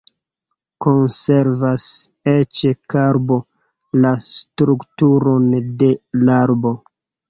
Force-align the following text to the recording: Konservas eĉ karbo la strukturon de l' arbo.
Konservas 0.85 1.85
eĉ 2.33 2.65
karbo 2.95 3.39
la 4.03 4.17
strukturon 4.41 5.51
de 5.85 5.97
l' 5.97 6.41
arbo. 6.45 6.79